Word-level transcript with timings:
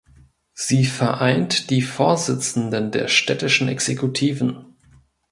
Sie 0.55 0.85
vereint 0.85 1.69
die 1.69 1.83
Vorsitzenden 1.83 2.89
der 2.89 3.07
städtischen 3.07 3.67
Exekutiven. 3.67 4.73